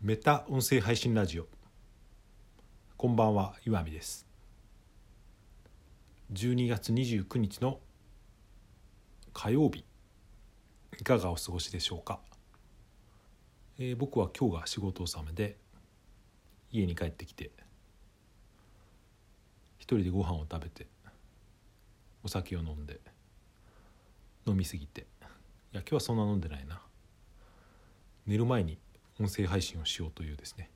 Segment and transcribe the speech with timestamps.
[0.00, 1.48] メタ音声配信ラジオ。
[2.96, 4.28] こんばんは岩見です。
[6.32, 7.80] 12月29日の
[9.32, 9.84] 火曜日。
[11.00, 12.20] いかがお過ごしでしょうか、
[13.80, 15.56] えー、僕は今日が仕事納めで
[16.70, 17.50] 家に帰ってきて
[19.80, 20.86] 一人でご飯を食べて
[22.22, 23.00] お酒を飲んで
[24.46, 25.00] 飲みすぎて。
[25.00, 25.04] い
[25.76, 26.80] や今日はそんな飲んでないな。
[28.28, 28.78] 寝る前に
[29.20, 30.70] 音声配信をしようというですね。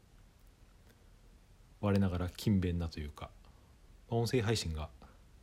[1.81, 3.31] 我ながら勤勉なというか
[4.09, 4.89] 音声配信が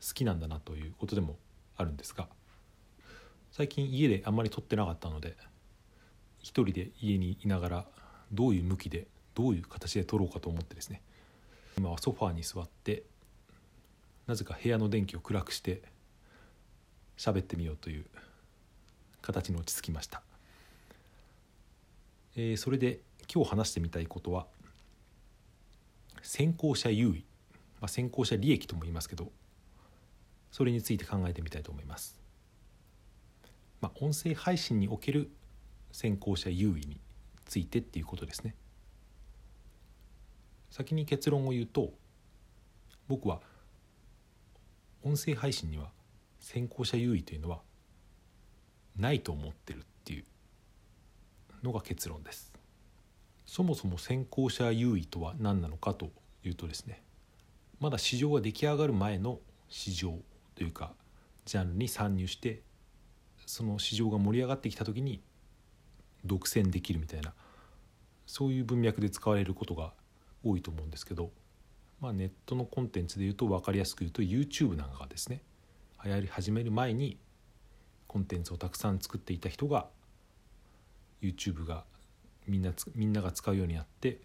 [0.01, 1.37] 好きなんだなということでも
[1.75, 2.27] あるんですが
[3.51, 5.35] 最近家であんまり撮ってなかったので
[6.41, 7.85] 一人で家にいながら
[8.31, 11.01] どういう向きでどういう形で撮ろうかと思ってですね。
[11.77, 13.03] 今はソファーに座って
[14.27, 15.81] なぜか部屋の電気を暗くして
[17.17, 18.05] 喋ってみようという
[19.21, 20.21] 形に落ち着きました。
[22.41, 24.47] えー、それで今日話してみたいことは
[26.21, 27.25] 先行者優位、
[27.81, 29.29] まあ、先行者利益とも言いますけど
[30.49, 32.17] それについて考えてみたいと思います。
[33.81, 35.29] まあ、音声配信における
[35.91, 36.99] 先行者優位に
[37.45, 38.55] ついてっていうことですね。
[40.71, 41.91] 先に結論を言うと
[43.09, 43.41] 僕は
[45.03, 45.91] 音声配信には
[46.39, 47.59] 先行者優位というのは
[48.95, 49.85] ないと思ってる
[51.63, 52.53] のが結論です。
[53.49, 56.11] そもそも先行者優位とは何なのかと
[56.43, 57.01] いうとですね
[57.79, 60.13] まだ市場が出来上がる前の市場
[60.53, 60.93] というか
[61.45, 62.61] ジャンルに参入して
[63.47, 65.19] その市場が盛り上がってきた時に
[66.23, 67.33] 独占できるみたいな
[68.27, 69.93] そういう文脈で使われることが
[70.43, 71.31] 多いと思うんですけど、
[71.99, 75.41] まあ、ネットのコンテンツで言うと分かりやすく言うと YouTube なんかがですね
[76.05, 77.17] 流行り始める前に
[78.05, 79.87] コンテンツをたくさん作っていた人が
[81.21, 81.85] YouTube が
[82.47, 84.21] みんなみんなが使うようになって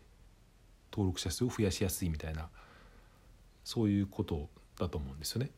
[0.93, 2.49] 登録者数を増やしやすいみたいな
[3.65, 5.51] そういうことだと思うんですよね。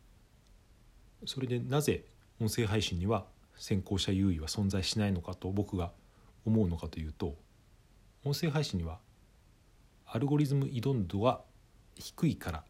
[1.24, 2.04] それでなぜ
[2.40, 3.26] 音声配信には
[3.56, 5.92] 先行者優位は存在しないのかと僕が
[6.44, 7.36] 思うのかというと
[8.24, 8.98] 音声配信には
[10.06, 11.40] アルゴリズム依存度が
[11.94, 12.64] 低いから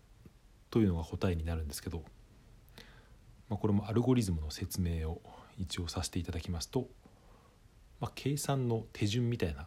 [0.71, 2.03] というのが答えになるんですけど、
[3.49, 5.21] まあ、これもアルゴリズムの説明を
[5.59, 6.89] 一応させていただきますと
[8.01, 9.67] まあ、計算の手順みたいな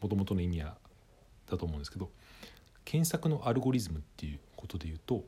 [0.00, 0.76] もともとの意味は
[1.50, 2.10] だと思うんですけど
[2.84, 5.24] 検索のアルゴリズムっていうことで言うと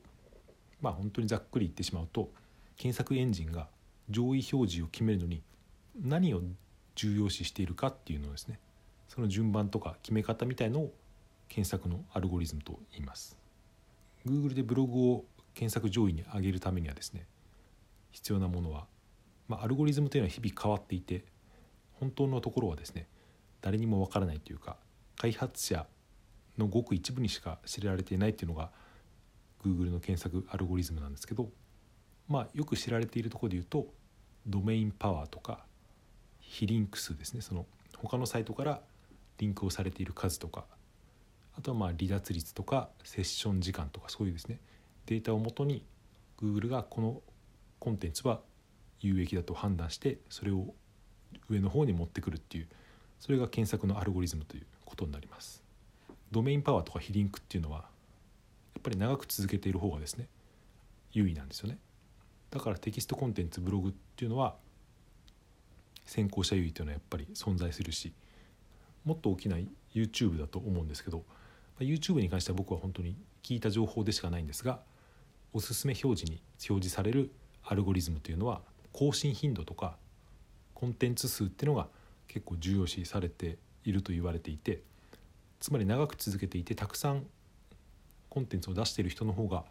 [0.81, 2.29] まあ本当にざっくり言ってしまうと
[2.75, 3.67] 検索エンジンが
[4.09, 5.41] 上位表示を決めるのに
[5.99, 6.41] 何を
[6.95, 8.59] 重要視しているかっていうのをですね
[9.07, 10.93] その順番とか決め方みたいのを
[11.49, 13.37] 検索のアルゴリズムと言います。
[14.25, 17.25] Google でブログを検索上位に上げるためにはですね
[18.11, 18.85] 必要なものは、
[19.47, 21.23] まあ、アルゴリズムというのは日々変わっていて
[21.99, 23.07] 本当のところはですね
[23.61, 24.77] 誰にもわからないというか
[25.17, 25.85] 開発者
[26.57, 28.71] のごく一部にしか知られていないっていうのが
[29.63, 31.49] Google の検索アルゴリズムなんですけど
[32.27, 33.87] まあよく知られているところで言うと
[34.45, 35.65] ドメインパワーとか
[36.39, 37.41] 非リンク数ですね。
[37.41, 37.65] その
[37.97, 38.81] 他のサイトから
[39.37, 40.65] リンクをされている数とか
[41.57, 44.59] あとはまあ離脱率とかセッション時間とかそういうですね
[45.07, 45.83] データをもとに
[46.39, 47.21] Google がこの
[47.79, 48.41] コンテンツは
[48.99, 50.73] 有益だと判断してそれを
[51.49, 52.67] 上の方に持ってくるっていう
[53.19, 55.63] それが検索のアルゴリズムということになります。
[56.31, 57.83] ドメインパワーとか非リンクっていうのはや
[58.79, 60.27] っぱり長く続けている方がですね
[61.13, 61.77] 優位なんですよね。
[62.51, 64.55] だからテキストコンテンツブログっていうのは
[66.05, 68.13] 先行者優位というのはやっぱり存在するし
[69.03, 69.57] もっと大きな
[69.93, 71.23] YouTube だと思うんですけど
[71.79, 74.79] YouTube に関しては僕は本当に聞いた情報でしかないんですが
[75.53, 77.31] おすすめ表示に表示される
[77.63, 78.61] アルゴリズムというのは
[78.93, 79.97] 更新頻度とか
[80.77, 81.87] コンテンツ数っていうのが
[82.27, 84.83] 結構重要視されていると言われていて
[85.59, 87.25] つまり長く続けていてたくさん
[88.29, 89.65] コンテンツを出している人の方が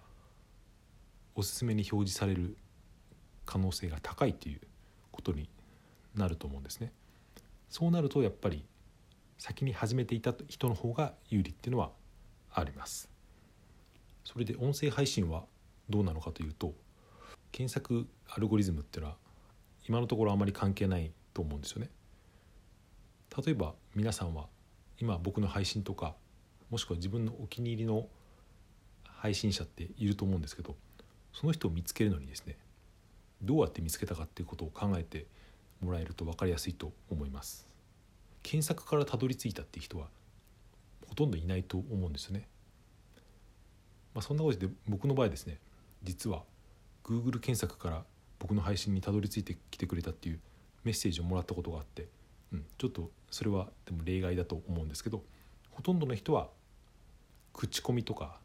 [1.36, 2.56] おすすめに表示される
[3.44, 4.60] 可能性が高いという
[5.12, 5.48] ことに
[6.16, 6.90] なると思うんですね。
[7.70, 8.64] そうなるとやっぱり
[9.38, 11.92] 先に始めていた人の方が有利っていうのは
[12.52, 13.08] あります。
[14.24, 15.44] それで音声配信は
[15.88, 16.74] どうなのかというと
[17.52, 19.25] 検索アルゴリズムっていうのは
[19.88, 21.90] 今のところあまり関係ないと思うんですよね。
[23.44, 24.46] 例えば皆さんは
[24.98, 26.14] 今僕の配信とか
[26.70, 28.08] もしくは自分のお気に入りの
[29.04, 30.76] 配信者っていると思うんですけど
[31.32, 32.56] その人を見つけるのにですね
[33.42, 35.26] どうやって見つけたかっていうことを考えて
[35.80, 37.68] もらえると分かりやすいと思います。
[38.42, 40.08] 検索からたどり着いたっていう人は
[41.08, 42.48] ほとんどいないと思うんですよね。
[44.14, 45.58] まあ、そんなことで僕の場合ですね
[46.02, 46.44] 実は
[47.04, 48.04] Google 検索から
[48.38, 50.40] 僕の配信にたどり着いてきてくれたっていう
[50.84, 52.08] メッセージをもらったことがあって
[52.52, 55.24] うん、ちょっとそれはでも例外だと思うんですけど
[55.70, 56.48] ほとんどの人は
[57.52, 58.38] 口コミとか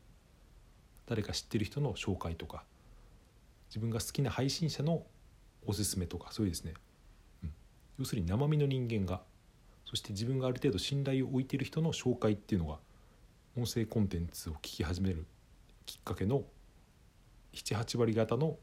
[1.08, 2.64] 誰か知ってる人の紹介とか
[3.70, 5.04] 自分が好きな配信者の
[5.66, 6.74] おすすめとかそういうですね、
[7.44, 7.54] うん、
[8.00, 9.22] 要するに生身の人間が
[9.86, 12.78] そして自分がある程度信頼を置いてる人の紹介っていうのが
[13.58, 15.26] 音声コンテンツを聞き始める
[15.86, 16.44] きっかけの
[17.54, 18.58] 78割方の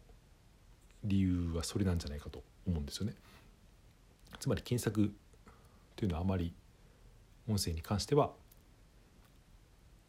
[1.05, 3.15] 理由はそれなんじゃないかと思うんですよね。
[4.41, 5.12] つまり検索
[5.97, 6.53] というのはあまり
[7.49, 8.33] 音声に関しては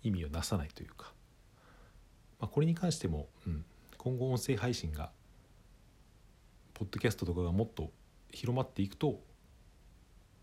[0.03, 1.13] 意味をなさないというか、
[2.39, 3.65] まあ、これに関しても、うん、
[3.97, 5.11] 今後音声配信が
[6.73, 7.91] ポッドキャストとかがもっと
[8.31, 9.19] 広まっていくと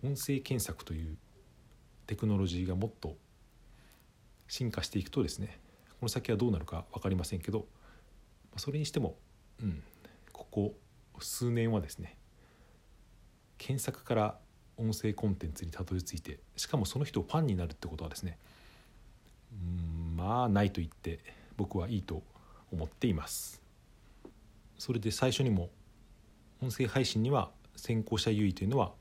[0.04, 1.16] 音声検索という
[2.06, 3.16] テクノロジーがもっと
[4.48, 5.58] 進化していくとですね
[6.00, 7.66] この先はどうなるか分かりませんけど
[8.56, 9.16] それにしても、
[9.62, 9.82] うん、
[10.56, 10.75] こ
[11.12, 12.17] こ数年はですね
[13.58, 14.38] 検索から
[14.79, 18.38] 音声コンテンツにたどり着いてしかもその人をファンになるってことはですね
[19.53, 21.20] うんまあないと言って
[21.58, 22.23] 僕はいいと
[22.73, 23.61] 思っています。
[24.79, 25.69] それで最初にも
[26.62, 28.93] 音声配信には先行者優位というのは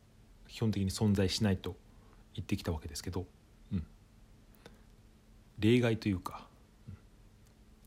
[0.50, 1.78] 基本的に存在しないと
[2.34, 3.26] 言ってきたわけですけど、
[3.72, 3.86] うん、
[5.60, 6.48] 例外というか、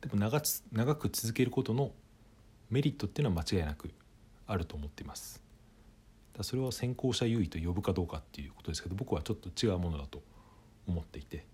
[0.00, 0.41] でも長
[0.73, 1.93] 長く続けることの
[2.70, 3.91] メリットっていうのは間違いなく
[4.47, 5.43] あると思っています。
[6.37, 10.23] だそれは先行者優位と呼ぶかどうかっていうことですけど僕はちょっと違うものだと
[10.87, 11.47] 思っていて。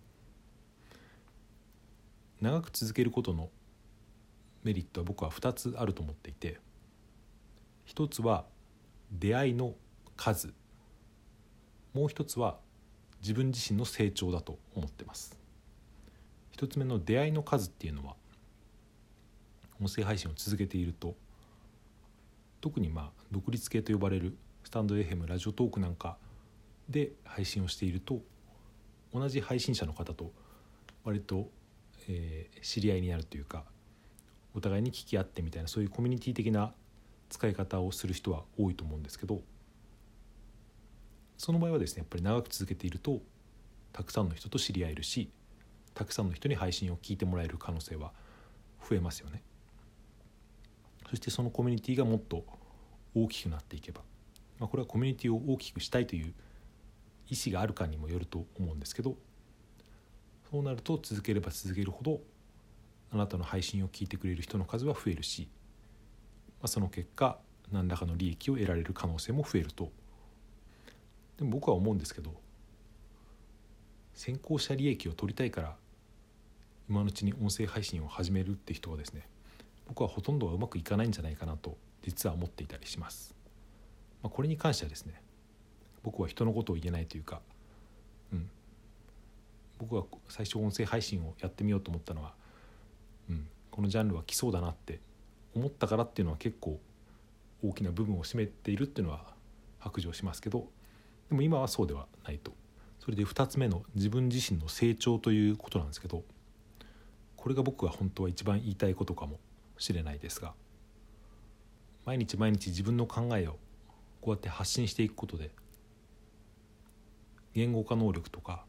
[2.41, 3.49] 長く続けることの
[4.65, 6.59] メリットは僕は2つあると思っていて。
[7.87, 8.45] 1つは
[9.13, 9.75] 出会いの
[10.17, 10.53] 数。
[11.93, 12.59] もう一つは
[13.21, 15.39] 自分自身の成長だと思ってます。
[16.57, 18.17] 1つ目の出会いの数っていうのは
[19.85, 21.15] 音声配信を続けていると
[22.63, 26.17] 特にまあ独立系と呼ばれるスタンド FM ラジオトークなんか
[26.89, 28.23] で配信をしていると
[29.13, 30.33] 同じ配信者の方と
[31.05, 31.51] 割と、
[32.09, 33.65] えー、知り合いになるというか
[34.55, 36.73] お互いに聞き合ってみたいなそういうコミュニティ的な
[37.29, 39.43] 使い方をする人は多いと思うんですけど
[41.37, 43.21] その場合はですねやっぱり長く続けていると
[43.93, 45.29] たくさんの人と知り合えるし
[45.93, 48.13] たくさんの人に配信を聞いてもらえる可能性は
[48.89, 49.43] 増えますよね。
[51.15, 52.45] そしてそのコミュニティがもっと
[53.15, 54.01] 大きくなっていけば、
[54.59, 56.35] まあ、これはコミュニティを大きくしたいという
[57.31, 59.15] 意思があるかにもよると思うんですけど
[60.51, 62.19] そうなると続ければ続けるほど
[63.13, 65.47] あなたの配信を聞いてくれる人の数は増えるし、
[66.61, 67.39] まあ、その結果
[67.71, 69.93] 何らかの利益を得られる可能性も増えると。
[71.39, 72.35] でも僕は思うんですけど
[74.15, 75.77] 先行者利益を取りたいから
[76.89, 79.29] 今のうちに音声配信を始めるって人はですね
[79.87, 83.35] 僕はほとんどはうまくいかないんじゃないかなと実は思っていたりします。
[84.23, 85.21] まあ、これに関してはですね
[86.03, 87.41] 僕は人のことを言えないというか、
[88.33, 88.51] うん、
[89.79, 92.33] 僕は最初音声配信をやってみようと思ったのは、
[93.29, 95.01] うん、このジャンルは来そうだなって
[95.55, 96.79] 思ったからっていうのは結構
[97.63, 99.25] 大きな部分を占めているっていうのは
[99.79, 100.67] 白状しますけど
[101.29, 102.53] でも今はそうではないと。
[103.01, 106.23] それで2つ目の自分自身の成長ということなんですけど
[107.37, 109.39] これが僕が本当は一番言いたいことかも。
[109.79, 110.55] しれないですが
[112.05, 113.57] 毎日毎日自分の考えを
[114.21, 115.51] こうやって発信していくことで
[117.55, 118.65] 言語化能力とか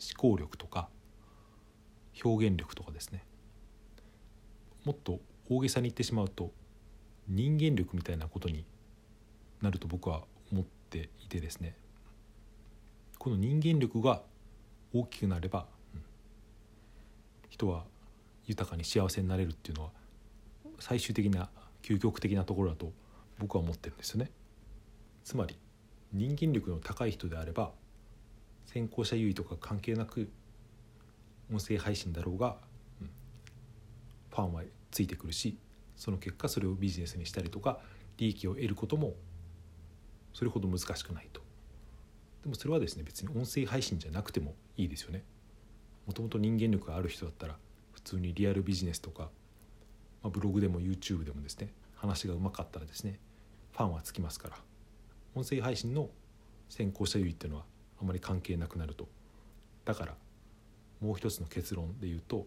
[0.00, 0.88] 思考力とか
[2.22, 3.24] 表現力とかですね
[4.84, 6.52] もっと大げさに言ってしまうと
[7.28, 8.64] 人間力みたいなことに
[9.62, 11.74] なると僕は思っていてですね
[13.18, 14.20] この人間力が
[14.92, 16.02] 大きくなれば、うん、
[17.48, 17.84] 人は
[18.46, 19.90] 豊かに幸せになれるっていうのは
[20.78, 21.48] 最終的な
[21.82, 22.92] 究極的なところだと
[23.38, 24.30] 僕は思ってるんですよね。
[25.24, 25.56] つまり
[26.12, 27.72] 人間力の高い人であれば
[28.66, 30.30] 先行者優位とか関係なく
[31.52, 32.56] 音声配信だろうが、
[33.00, 33.10] うん、
[34.30, 35.58] ファンはついてくるし
[35.96, 37.80] その結果それをビジネスにしたりとか
[38.18, 39.14] 利益を得ることも
[40.32, 41.40] それほど難しくないと
[42.42, 45.22] でもそれはですね別に音声配信じゃなくてもいいですよね
[46.06, 47.56] もともと人間力がある人だったら
[48.04, 49.30] 通にリアルビジネスとか、
[50.22, 53.18] まあ、ブログでも YouTube でもですね話がうまかったらですね
[53.72, 54.56] ファンはつきますから
[55.34, 56.10] 音声配信の
[56.68, 57.64] 先行者優位っていうのは
[58.00, 59.08] あまり関係なくなると。
[59.84, 60.14] だから
[61.00, 62.46] もう一つの結論で言うと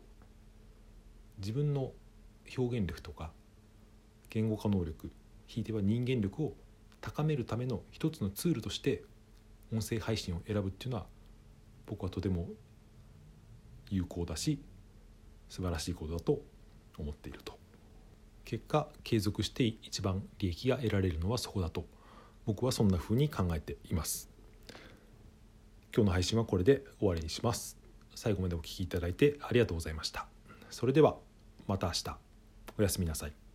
[1.39, 1.91] 自分の
[2.57, 3.31] 表現力とか
[4.29, 5.11] 言語化能力
[5.45, 6.53] ひいては人間力を
[7.01, 9.03] 高めるための一つのツールとして
[9.71, 11.05] 音声配信を選ぶっていうのは
[11.85, 12.47] 僕はとても
[13.89, 14.59] 有効だし
[15.50, 16.42] 素晴らしいことだと
[16.98, 17.58] 思っていると。
[18.46, 21.86] 結果継続して一番利益が得られるのはそこだと。
[22.46, 24.30] 僕はそんな風に考えています。
[25.94, 27.77] 今日の配信はこれで終わりにします。
[28.16, 30.27] 最後までお聴きいただいてありがとうございました。
[30.70, 31.18] それでは
[31.68, 32.18] また明日。
[32.80, 33.47] おやすみなさい。